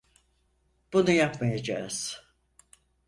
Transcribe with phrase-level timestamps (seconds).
[0.93, 2.27] Bunu yapmayacağız.